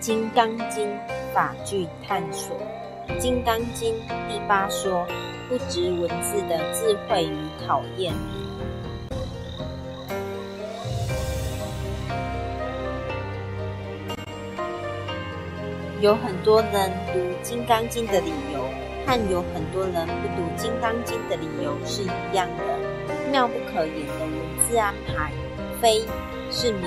[0.00, 0.88] 金刚经》
[1.34, 2.56] 法句探索，
[3.18, 3.94] 《金刚经》
[4.30, 5.06] 第八说：
[5.46, 8.14] 不值文字的智慧与考验。
[16.00, 18.64] 有很多人读《金刚经》的理由，
[19.06, 22.64] 和有很多人不读《金刚经》的理由是一样的，
[23.30, 25.30] 妙不可言的文字安排，
[25.78, 26.00] 非
[26.50, 26.86] 是迷。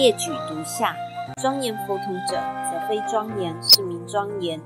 [0.00, 0.96] 列举如下：
[1.42, 2.40] 庄严佛土者，
[2.72, 4.58] 则非庄严，是名庄严；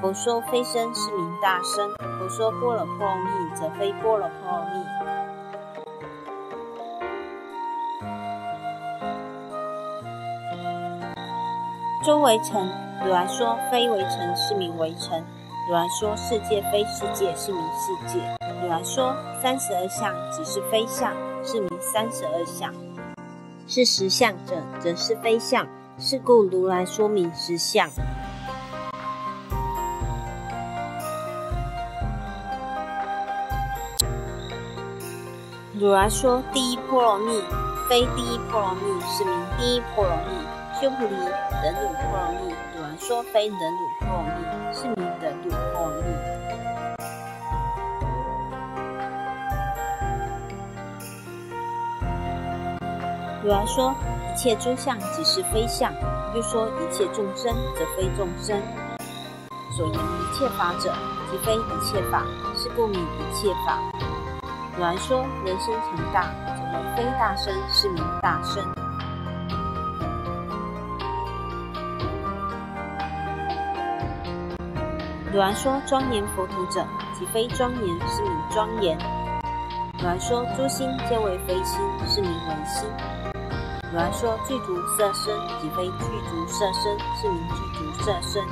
[0.00, 4.82] 佛说非声，是名大声；佛说波罗波罗蜜，则非波罗波罗蜜。
[12.06, 12.66] 周围城，
[13.04, 15.20] 如来说非为城，是名为城；
[15.68, 18.20] 如来说世界非世界，是名世界；
[18.62, 21.12] 如来说三十二相，即是非相，
[21.44, 22.72] 是名三十二相。
[23.74, 25.66] 是实相者，则是非相。
[25.98, 27.88] 是故如来说明实相。
[35.72, 37.40] 如来说第一波罗蜜，
[37.88, 40.34] 非第一波罗蜜，是名第一波罗蜜。
[40.78, 41.14] 修菩提
[41.62, 45.11] 忍辱波罗蜜，如来说非忍辱波罗蜜，是名
[53.42, 53.92] 如来说
[54.32, 55.92] 一切诸相即是非相，
[56.32, 58.56] 又说一切众生则非众生。
[59.76, 60.92] 所言一切法者，
[61.28, 62.22] 即非一切法，
[62.56, 63.78] 是故名一切法。
[64.76, 68.62] 如来说人生成大，则为非大生，是名大生。
[75.32, 76.86] 如来说庄严佛土者，
[77.18, 78.96] 即非庄严，是名庄严。
[79.98, 82.88] 如来说诸心皆为非心，是名为心。
[83.92, 88.42] 如来说具足色身，即非具足色身，是名具足色身。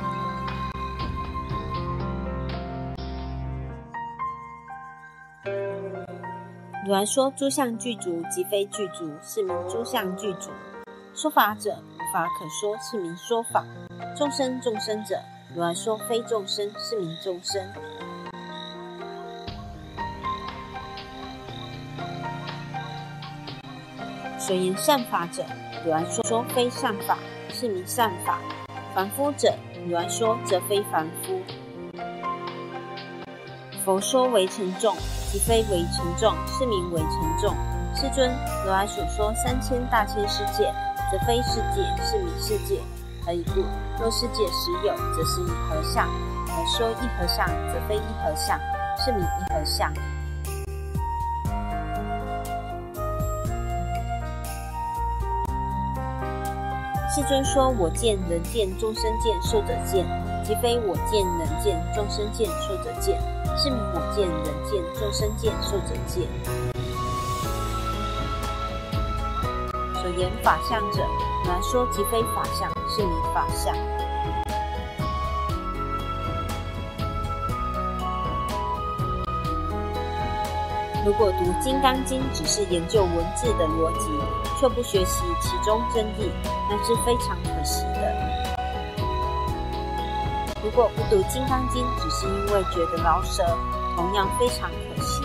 [6.85, 10.51] 如来说诸相具足，即非具足，是名诸相具足。
[11.15, 13.65] 说法者无法可说，是名说法。
[14.15, 15.19] 众生众生者，
[15.55, 17.59] 如来说非众生，是名众生。
[24.51, 25.45] 所言善法者，
[25.85, 27.17] 如来说非善法，
[27.53, 28.33] 是名善法；
[28.93, 29.55] 凡夫者，
[29.87, 31.39] 如来说则非凡夫。
[33.85, 34.93] 佛说为成众，
[35.31, 37.11] 即非为成众，是名为成
[37.41, 37.55] 众。
[37.95, 38.29] 世尊，
[38.65, 40.69] 如来所说三千大千世界，
[41.09, 42.81] 则非世界，是名世界。
[43.25, 43.63] 何以故？
[44.01, 46.05] 若世界实有，则是一合相；
[46.49, 48.59] 而说一合相，则非一合相，
[48.97, 49.93] 是名一合相。
[57.13, 60.07] 世尊说：“我见人见，众生见，寿者见，
[60.45, 63.21] 即非我见人见，众生见，寿者见，
[63.57, 66.25] 是名我见人见，众生见，寿者见。”
[70.01, 71.05] 所言法相者，
[71.49, 73.75] 来说即非法相，是名法相。
[81.05, 84.07] 如果读《金刚经》只是研究文字的逻辑，
[84.61, 86.29] 却不学习其中真谛，
[86.69, 88.15] 那是非常可惜的。
[90.63, 93.43] 如果不读《金刚经》只是因为觉得饶舌，
[93.95, 95.23] 同样非常可惜。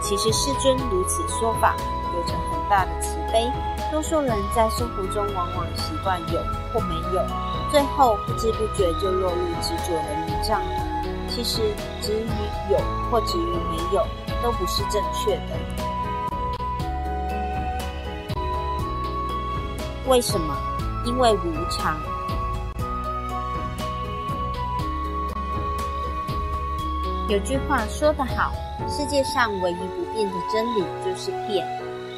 [0.00, 1.76] 其实世尊如此说法，
[2.14, 3.52] 有着很大的慈悲。
[3.90, 6.40] 多数人在生活中往往习惯有
[6.72, 7.22] 或没有。
[7.70, 10.58] 最后不知不觉就落入执着的迷障。
[11.34, 11.62] 其实
[12.02, 12.28] 执于
[12.70, 12.78] 有
[13.10, 14.06] 或执于没有
[14.42, 15.56] 都不是正确的。
[20.08, 20.54] 为什么？
[21.06, 21.96] 因为无常。
[27.28, 28.52] 有句话说得好：
[28.86, 31.66] 世界上唯一不变的真理就是变。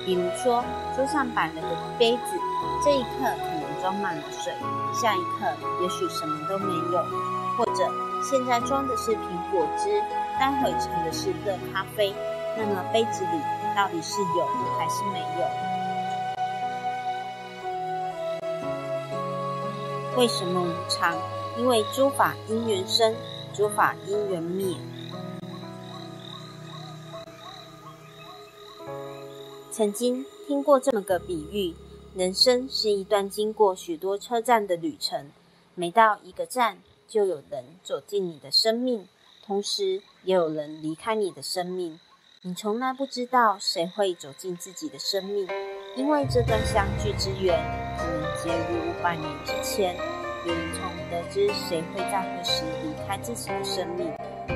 [0.05, 0.65] 比如说，
[0.97, 1.69] 桌上摆了个
[1.99, 2.37] 杯子，
[2.85, 4.53] 这一刻可能装满了水。
[4.93, 5.47] 下一刻，
[5.81, 7.05] 也许什么都没有，
[7.57, 7.89] 或者
[8.25, 10.01] 现在装的是苹果汁，
[10.41, 12.15] 待会盛的是热咖啡，
[12.57, 13.39] 那么杯子里
[13.77, 14.47] 到底是有
[14.79, 15.47] 还是没有？
[20.17, 21.15] 为什么无常？
[21.59, 23.15] 因为诸法因缘生，
[23.53, 24.75] 诸法因缘灭。
[29.71, 31.75] 曾经听过这么个比喻。
[32.15, 35.33] 人生是一段经过许多车站的旅程，
[35.75, 36.79] 每到一个站，
[37.09, 39.07] 就有人走进你的生命，
[39.45, 41.99] 同时也有人离开你的生命。
[42.43, 45.49] 你从来不知道谁会走进自己的生命，
[45.97, 47.59] 因为这段相聚之缘
[47.97, 49.97] 可能结于五百年之前。
[50.47, 54.13] 也无从得知谁会在何时离开自己的生命，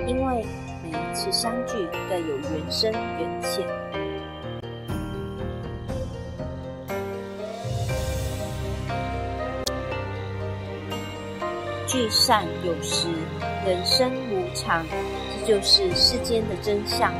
[0.07, 0.45] 因为
[0.83, 1.73] 每一次相聚
[2.11, 3.98] 各有缘深缘浅。
[11.99, 13.09] 聚散有时，
[13.67, 14.87] 人生无常，
[15.35, 17.13] 这就是世间的真相。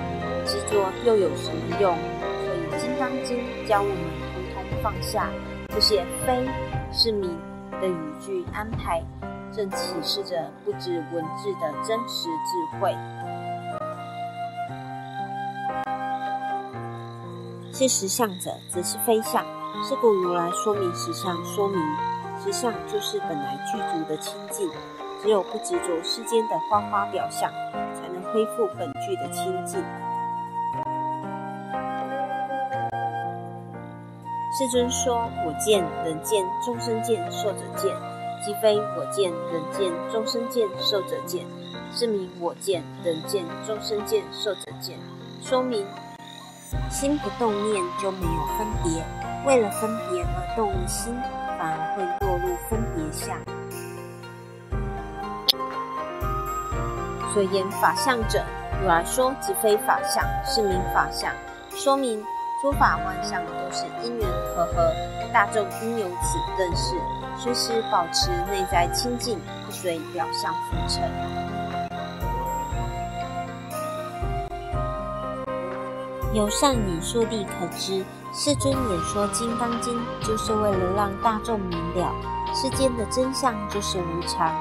[0.47, 1.99] 执着又有什么用？
[2.45, 3.39] 所以《金刚经》
[3.69, 3.97] 教我们
[4.33, 5.29] 通通放下
[5.71, 6.47] 这些非
[6.93, 7.37] 是名
[7.81, 9.03] 的语句安排，
[9.53, 12.95] 正启示着不止文字的真实智慧。
[17.73, 19.45] 是实相者，则是非相。
[19.83, 21.79] 是故如来说明实相，说明
[22.43, 24.71] 实相就是本来具足的清净。
[25.21, 27.51] 只有不执着世间的花花表象，
[27.93, 29.83] 才能恢复本具的清净。
[34.57, 37.97] 世尊说：“我见、人见、众生见、寿者见，
[38.47, 41.45] 即非我见、人见、众生见、寿者见，
[41.93, 44.97] 是名我见、人见、众生见、寿者见。
[45.43, 45.85] 说明
[46.91, 49.05] 心不动念就没有分别，
[49.45, 51.13] 为了分别而动心，
[51.59, 53.37] 反而会落入分别相。
[57.35, 58.43] 所言法相者，
[58.81, 61.31] 如来说即非法相，是名法相。
[61.71, 62.25] 说明。”
[62.61, 64.93] 诸法万象都是因缘和合，
[65.33, 66.97] 大众应由此认识，
[67.39, 71.09] 随时保持内在清净，不随表象浮沉。
[76.35, 79.95] 由上引述地可知，世尊演说《金刚经》，
[80.27, 82.15] 就是为了让大众明了
[82.55, 84.55] 世间的真相就是无常，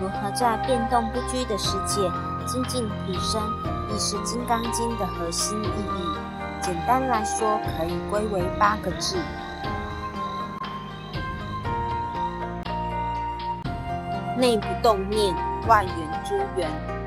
[0.00, 2.10] 如何在变动不居的世界
[2.46, 3.40] 精进提升，
[3.88, 6.18] 亦是《金刚经》的核心意义。
[6.62, 9.18] 简单来说，可以归为八个字：
[14.36, 15.34] 内不动念，
[15.68, 16.99] 外圆诸缘。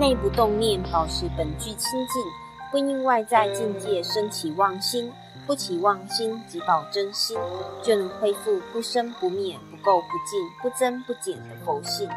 [0.00, 2.22] 内不动念，保持本具清净，
[2.70, 5.12] 不因外在境界升起妄心，
[5.46, 7.38] 不起妄心即保真心，
[7.82, 9.58] 就能恢复不生不灭。
[9.70, 12.08] 不垢不净、不增不减的佛性。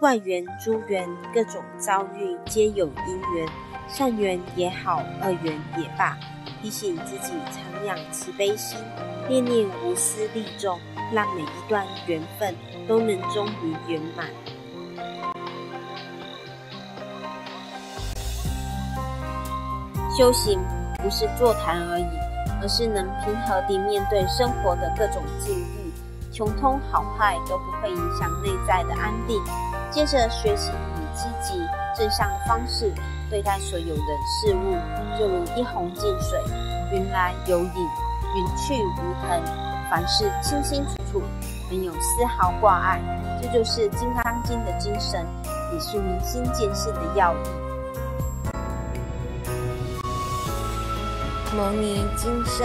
[0.00, 3.48] 外缘、诸缘，各种遭遇皆有因缘，
[3.88, 6.18] 善缘也好，恶缘也罢，
[6.62, 8.78] 提醒自己常养慈悲心，
[9.28, 10.78] 念念无私利众，
[11.12, 12.54] 让每一段缘分
[12.86, 14.26] 都能终于圆满。
[20.16, 20.60] 修行
[21.02, 22.06] 不是座谈而已。
[22.60, 25.92] 而是能平和地面对生活的各种境遇，
[26.30, 29.36] 穷通好坏都不会影响内在的安定。
[29.90, 31.58] 接着学习以积极
[31.96, 32.92] 正向的方式
[33.28, 34.76] 对待所有人事物，
[35.18, 36.40] 就如一泓静水，
[36.92, 39.42] 云来有影，云去无痕，
[39.90, 41.22] 凡事清清楚楚，
[41.68, 43.00] 没有丝毫挂碍。
[43.42, 45.26] 这就是《金刚经》的精神，
[45.72, 47.36] 也是明心见性的要义。
[51.54, 52.64] 牟尼金舍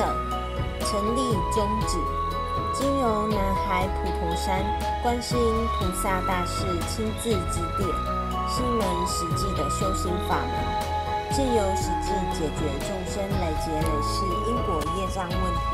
[0.79, 1.20] 成立
[1.51, 1.98] 宗旨，
[2.74, 4.63] 经由南海普陀山
[5.03, 7.89] 观世音菩萨大士亲自指点，
[8.48, 10.53] 是一门实际的修行法门，
[11.36, 15.67] 借由实际解决众生累劫累世因果业障问题，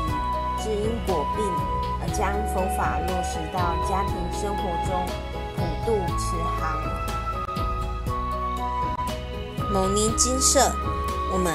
[0.60, 1.44] 治因果病，
[2.02, 5.06] 而将佛法落实到家庭生活中，
[5.54, 6.82] 普度慈航。
[9.72, 10.72] 牟尼金舍，
[11.32, 11.54] 我们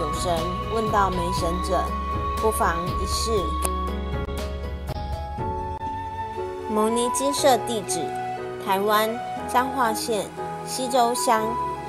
[0.00, 0.32] 有神
[0.74, 1.82] 问到没神者。
[2.42, 3.30] 不妨一试。
[6.68, 8.04] 牟尼金色地址：
[8.66, 9.08] 台湾
[9.48, 10.26] 彰化县
[10.66, 11.42] 西周乡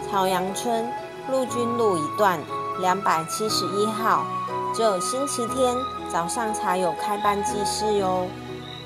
[0.10, 0.90] 朝阳村
[1.30, 2.40] 陆军路一段
[2.80, 4.26] 两百七十一号。
[4.74, 5.76] 只有星期天
[6.10, 8.28] 早上才有开班祭事哟。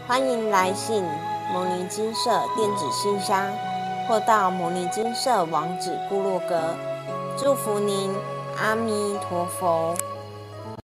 [0.07, 1.03] 欢迎来信
[1.53, 3.45] 牟尼金色电子信箱，
[4.07, 6.73] 或到牟尼金色网址部落格。
[7.37, 8.11] 祝福您，
[8.59, 9.95] 阿弥陀佛。